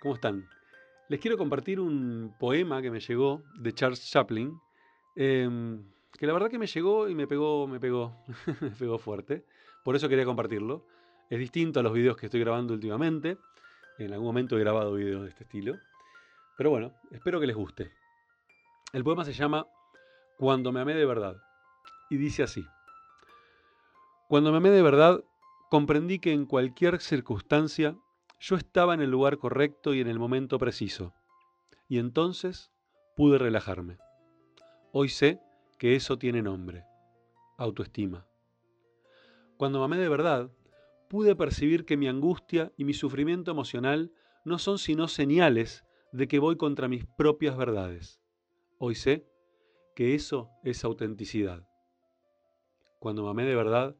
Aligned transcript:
¿Cómo 0.00 0.14
están? 0.14 0.48
Les 1.08 1.20
quiero 1.20 1.36
compartir 1.36 1.78
un 1.78 2.34
poema 2.38 2.80
que 2.80 2.90
me 2.90 3.00
llegó 3.00 3.42
de 3.56 3.74
Charles 3.74 4.10
Chaplin, 4.10 4.58
em, 5.14 5.84
que 6.18 6.26
la 6.26 6.32
verdad 6.32 6.48
que 6.48 6.58
me 6.58 6.66
llegó 6.66 7.06
y 7.06 7.14
me 7.14 7.26
pegó, 7.26 7.66
me 7.66 7.78
pegó, 7.78 8.16
me 8.62 8.70
pegó 8.70 8.98
fuerte. 8.98 9.44
Por 9.84 9.94
eso 9.96 10.08
quería 10.08 10.24
compartirlo. 10.24 10.86
Es 11.28 11.38
distinto 11.38 11.80
a 11.80 11.82
los 11.82 11.92
videos 11.92 12.16
que 12.16 12.26
estoy 12.26 12.40
grabando 12.40 12.72
últimamente. 12.72 13.36
En 13.98 14.10
algún 14.14 14.28
momento 14.28 14.56
he 14.56 14.60
grabado 14.60 14.94
videos 14.94 15.24
de 15.24 15.28
este 15.28 15.44
estilo. 15.44 15.76
Pero 16.56 16.70
bueno, 16.70 16.94
espero 17.10 17.38
que 17.38 17.46
les 17.46 17.56
guste. 17.56 17.92
El 18.94 19.04
poema 19.04 19.26
se 19.26 19.34
llama 19.34 19.66
Cuando 20.38 20.72
me 20.72 20.80
amé 20.80 20.94
de 20.94 21.04
verdad. 21.04 21.36
Y 22.08 22.16
dice 22.16 22.42
así. 22.42 22.64
Cuando 24.28 24.50
me 24.50 24.56
amé 24.56 24.70
de 24.70 24.80
verdad, 24.80 25.22
comprendí 25.68 26.20
que 26.20 26.32
en 26.32 26.46
cualquier 26.46 27.00
circunstancia 27.02 27.96
yo 28.40 28.56
estaba 28.56 28.94
en 28.94 29.02
el 29.02 29.10
lugar 29.10 29.36
correcto 29.36 29.92
y 29.92 30.00
en 30.00 30.08
el 30.08 30.18
momento 30.18 30.58
preciso, 30.58 31.12
y 31.88 31.98
entonces 31.98 32.72
pude 33.14 33.36
relajarme. 33.36 33.98
Hoy 34.92 35.10
sé 35.10 35.40
que 35.78 35.94
eso 35.94 36.18
tiene 36.18 36.40
nombre, 36.40 36.84
autoestima. 37.58 38.26
Cuando 39.58 39.78
mamé 39.78 39.98
de 39.98 40.08
verdad, 40.08 40.50
pude 41.08 41.36
percibir 41.36 41.84
que 41.84 41.98
mi 41.98 42.08
angustia 42.08 42.72
y 42.78 42.84
mi 42.84 42.94
sufrimiento 42.94 43.50
emocional 43.50 44.10
no 44.46 44.58
son 44.58 44.78
sino 44.78 45.06
señales 45.06 45.84
de 46.12 46.26
que 46.26 46.38
voy 46.38 46.56
contra 46.56 46.88
mis 46.88 47.04
propias 47.04 47.58
verdades. 47.58 48.22
Hoy 48.78 48.94
sé 48.94 49.26
que 49.94 50.14
eso 50.14 50.50
es 50.64 50.82
autenticidad. 50.82 51.68
Cuando 53.00 53.22
mamé 53.22 53.44
de 53.44 53.54
verdad, 53.54 53.96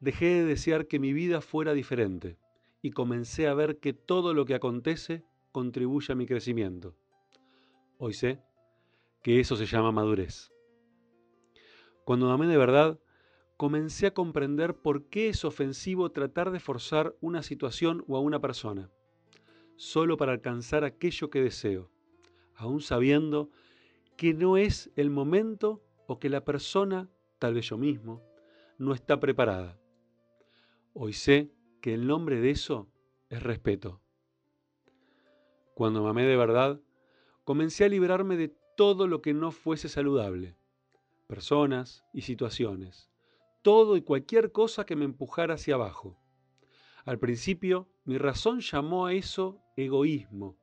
dejé 0.00 0.26
de 0.26 0.44
desear 0.44 0.86
que 0.86 0.98
mi 0.98 1.14
vida 1.14 1.40
fuera 1.40 1.72
diferente 1.72 2.36
y 2.82 2.90
comencé 2.90 3.46
a 3.46 3.54
ver 3.54 3.78
que 3.78 3.92
todo 3.92 4.34
lo 4.34 4.44
que 4.44 4.54
acontece 4.54 5.24
contribuye 5.52 6.12
a 6.12 6.16
mi 6.16 6.26
crecimiento. 6.26 6.94
Hoy 7.98 8.14
sé 8.14 8.40
que 9.22 9.40
eso 9.40 9.56
se 9.56 9.66
llama 9.66 9.92
madurez. 9.92 10.50
Cuando 12.04 12.30
amé 12.30 12.46
de 12.46 12.56
verdad, 12.56 12.98
comencé 13.56 14.06
a 14.06 14.14
comprender 14.14 14.74
por 14.74 15.04
qué 15.10 15.28
es 15.28 15.44
ofensivo 15.44 16.10
tratar 16.10 16.50
de 16.50 16.60
forzar 16.60 17.14
una 17.20 17.42
situación 17.42 18.04
o 18.08 18.16
a 18.16 18.20
una 18.20 18.40
persona, 18.40 18.90
solo 19.76 20.16
para 20.16 20.32
alcanzar 20.32 20.84
aquello 20.84 21.28
que 21.28 21.42
deseo, 21.42 21.90
aún 22.54 22.80
sabiendo 22.80 23.50
que 24.16 24.32
no 24.32 24.56
es 24.56 24.90
el 24.96 25.10
momento 25.10 25.82
o 26.06 26.18
que 26.18 26.30
la 26.30 26.44
persona, 26.44 27.10
tal 27.38 27.54
vez 27.54 27.68
yo 27.68 27.76
mismo, 27.76 28.22
no 28.78 28.94
está 28.94 29.20
preparada. 29.20 29.78
Hoy 30.94 31.12
sé 31.12 31.52
que 31.80 31.94
el 31.94 32.06
nombre 32.06 32.40
de 32.40 32.50
eso 32.50 32.88
es 33.28 33.42
respeto. 33.42 34.00
Cuando 35.74 36.02
me 36.02 36.10
amé 36.10 36.24
de 36.24 36.36
verdad, 36.36 36.80
comencé 37.44 37.84
a 37.84 37.88
librarme 37.88 38.36
de 38.36 38.54
todo 38.76 39.06
lo 39.06 39.22
que 39.22 39.34
no 39.34 39.50
fuese 39.50 39.88
saludable, 39.88 40.56
personas 41.26 42.04
y 42.12 42.22
situaciones, 42.22 43.10
todo 43.62 43.96
y 43.96 44.02
cualquier 44.02 44.52
cosa 44.52 44.84
que 44.84 44.96
me 44.96 45.04
empujara 45.04 45.54
hacia 45.54 45.74
abajo. 45.74 46.18
Al 47.04 47.18
principio, 47.18 47.88
mi 48.04 48.18
razón 48.18 48.60
llamó 48.60 49.06
a 49.06 49.14
eso 49.14 49.62
egoísmo. 49.76 50.56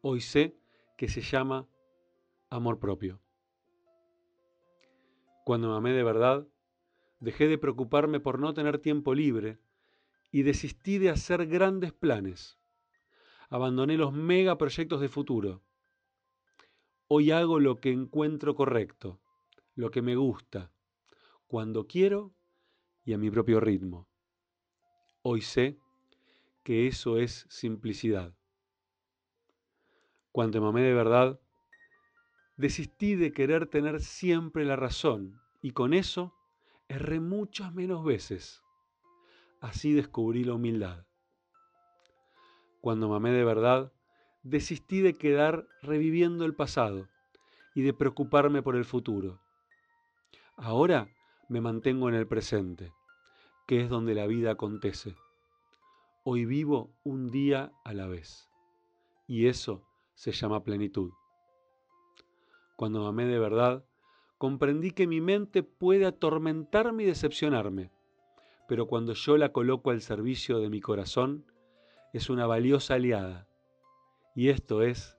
Hoy 0.00 0.20
sé 0.20 0.56
que 0.96 1.08
se 1.08 1.20
llama 1.20 1.66
amor 2.50 2.78
propio. 2.78 3.20
Cuando 5.44 5.70
me 5.70 5.76
amé 5.76 5.92
de 5.92 6.04
verdad, 6.04 6.46
dejé 7.20 7.48
de 7.48 7.58
preocuparme 7.58 8.20
por 8.20 8.38
no 8.38 8.54
tener 8.54 8.78
tiempo 8.78 9.14
libre 9.14 9.58
y 10.30 10.42
desistí 10.42 10.98
de 10.98 11.10
hacer 11.10 11.46
grandes 11.46 11.92
planes. 11.92 12.58
Abandoné 13.48 13.96
los 13.96 14.12
megaproyectos 14.12 15.00
de 15.00 15.08
futuro. 15.08 15.62
Hoy 17.06 17.30
hago 17.30 17.60
lo 17.60 17.80
que 17.80 17.90
encuentro 17.90 18.54
correcto, 18.54 19.20
lo 19.74 19.90
que 19.90 20.02
me 20.02 20.16
gusta, 20.16 20.72
cuando 21.46 21.86
quiero 21.86 22.34
y 23.04 23.14
a 23.14 23.18
mi 23.18 23.30
propio 23.30 23.60
ritmo. 23.60 24.06
Hoy 25.22 25.40
sé 25.40 25.78
que 26.62 26.86
eso 26.86 27.16
es 27.16 27.46
simplicidad. 27.48 28.34
Cuando 30.32 30.60
me 30.60 30.68
amé 30.68 30.82
de 30.82 30.92
verdad, 30.92 31.40
desistí 32.58 33.14
de 33.14 33.32
querer 33.32 33.66
tener 33.66 34.00
siempre 34.00 34.66
la 34.66 34.76
razón 34.76 35.40
y 35.62 35.70
con 35.70 35.94
eso 35.94 36.34
erré 36.88 37.20
muchas 37.20 37.72
menos 37.72 38.04
veces. 38.04 38.62
Así 39.60 39.92
descubrí 39.92 40.44
la 40.44 40.54
humildad. 40.54 41.04
Cuando 42.80 43.08
mamé 43.08 43.32
de 43.32 43.44
verdad, 43.44 43.92
desistí 44.44 45.00
de 45.00 45.14
quedar 45.14 45.66
reviviendo 45.82 46.44
el 46.44 46.54
pasado 46.54 47.08
y 47.74 47.82
de 47.82 47.92
preocuparme 47.92 48.62
por 48.62 48.76
el 48.76 48.84
futuro. 48.84 49.40
Ahora 50.56 51.08
me 51.48 51.60
mantengo 51.60 52.08
en 52.08 52.14
el 52.14 52.28
presente, 52.28 52.92
que 53.66 53.80
es 53.80 53.88
donde 53.88 54.14
la 54.14 54.28
vida 54.28 54.52
acontece. 54.52 55.16
Hoy 56.22 56.44
vivo 56.44 56.92
un 57.02 57.30
día 57.30 57.72
a 57.84 57.94
la 57.94 58.06
vez. 58.06 58.48
Y 59.26 59.46
eso 59.46 59.84
se 60.14 60.30
llama 60.30 60.62
plenitud. 60.62 61.10
Cuando 62.76 63.02
mamé 63.02 63.26
de 63.26 63.40
verdad, 63.40 63.84
comprendí 64.38 64.92
que 64.92 65.08
mi 65.08 65.20
mente 65.20 65.64
puede 65.64 66.06
atormentarme 66.06 67.02
y 67.02 67.06
decepcionarme 67.06 67.90
pero 68.68 68.86
cuando 68.86 69.14
yo 69.14 69.38
la 69.38 69.50
coloco 69.50 69.90
al 69.90 70.02
servicio 70.02 70.58
de 70.58 70.68
mi 70.68 70.80
corazón, 70.80 71.50
es 72.12 72.28
una 72.28 72.46
valiosa 72.46 72.94
aliada. 72.94 73.48
Y 74.36 74.50
esto 74.50 74.82
es 74.82 75.18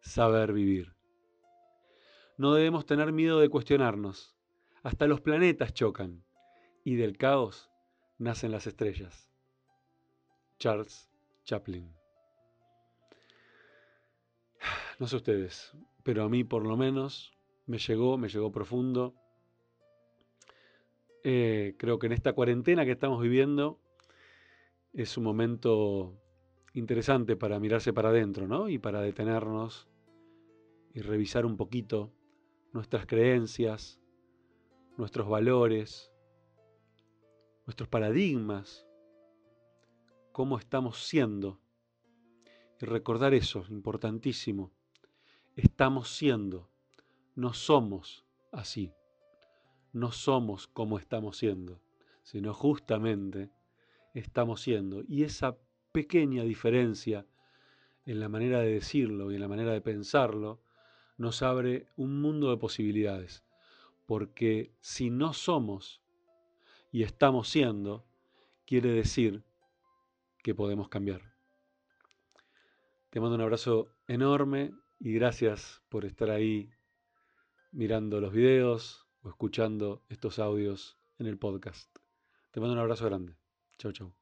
saber 0.00 0.54
vivir. 0.54 0.94
No 2.38 2.54
debemos 2.54 2.86
tener 2.86 3.12
miedo 3.12 3.38
de 3.38 3.50
cuestionarnos. 3.50 4.34
Hasta 4.82 5.06
los 5.06 5.20
planetas 5.20 5.74
chocan 5.74 6.24
y 6.82 6.94
del 6.96 7.18
caos 7.18 7.70
nacen 8.16 8.50
las 8.50 8.66
estrellas. 8.66 9.30
Charles 10.58 11.10
Chaplin. 11.44 11.94
No 14.98 15.06
sé 15.06 15.16
ustedes, 15.16 15.76
pero 16.02 16.24
a 16.24 16.30
mí 16.30 16.44
por 16.44 16.66
lo 16.66 16.78
menos 16.78 17.32
me 17.66 17.76
llegó, 17.76 18.16
me 18.16 18.30
llegó 18.30 18.50
profundo 18.50 19.14
eh, 21.22 21.74
creo 21.76 21.98
que 21.98 22.06
en 22.06 22.12
esta 22.12 22.32
cuarentena 22.32 22.84
que 22.84 22.92
estamos 22.92 23.20
viviendo 23.20 23.78
es 24.92 25.16
un 25.16 25.24
momento 25.24 26.18
interesante 26.72 27.36
para 27.36 27.60
mirarse 27.60 27.92
para 27.92 28.08
adentro, 28.08 28.46
¿no? 28.46 28.68
Y 28.68 28.78
para 28.78 29.02
detenernos 29.02 29.88
y 30.94 31.00
revisar 31.00 31.44
un 31.44 31.56
poquito 31.56 32.12
nuestras 32.72 33.06
creencias, 33.06 34.00
nuestros 34.96 35.28
valores, 35.28 36.10
nuestros 37.66 37.88
paradigmas, 37.88 38.86
cómo 40.32 40.58
estamos 40.58 41.06
siendo. 41.06 41.60
Y 42.80 42.86
recordar 42.86 43.34
eso, 43.34 43.64
importantísimo. 43.68 44.72
Estamos 45.54 46.16
siendo, 46.16 46.70
no 47.34 47.52
somos 47.52 48.24
así 48.52 48.94
no 49.92 50.12
somos 50.12 50.66
como 50.66 50.98
estamos 50.98 51.36
siendo, 51.36 51.80
sino 52.22 52.54
justamente 52.54 53.50
estamos 54.14 54.60
siendo. 54.60 55.02
Y 55.08 55.24
esa 55.24 55.58
pequeña 55.92 56.42
diferencia 56.44 57.26
en 58.06 58.20
la 58.20 58.28
manera 58.28 58.60
de 58.60 58.72
decirlo 58.72 59.30
y 59.30 59.34
en 59.34 59.40
la 59.40 59.48
manera 59.48 59.72
de 59.72 59.80
pensarlo 59.80 60.60
nos 61.16 61.42
abre 61.42 61.86
un 61.96 62.20
mundo 62.20 62.50
de 62.50 62.56
posibilidades. 62.56 63.44
Porque 64.06 64.72
si 64.80 65.10
no 65.10 65.32
somos 65.32 66.00
y 66.90 67.02
estamos 67.02 67.48
siendo, 67.48 68.04
quiere 68.66 68.90
decir 68.90 69.44
que 70.42 70.54
podemos 70.54 70.88
cambiar. 70.88 71.34
Te 73.10 73.20
mando 73.20 73.34
un 73.34 73.42
abrazo 73.42 73.92
enorme 74.08 74.72
y 74.98 75.12
gracias 75.12 75.82
por 75.88 76.04
estar 76.04 76.30
ahí 76.30 76.70
mirando 77.72 78.20
los 78.20 78.32
videos, 78.32 79.06
o 79.22 79.28
escuchando 79.28 80.02
estos 80.08 80.38
audios 80.38 80.98
en 81.18 81.26
el 81.26 81.38
podcast. 81.38 81.94
Te 82.50 82.60
mando 82.60 82.74
un 82.74 82.80
abrazo 82.80 83.06
grande. 83.06 83.36
Chau, 83.78 83.92
chau. 83.92 84.19